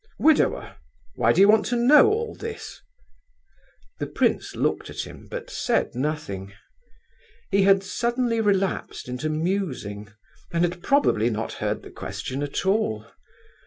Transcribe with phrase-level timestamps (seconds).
[0.17, 0.77] "Widower.
[1.13, 2.81] Why do you want to know all this?"
[3.99, 6.53] The prince looked at him, but said nothing.
[7.51, 10.07] He had suddenly relapsed into musing,
[10.51, 13.05] and had probably not heard the question at all.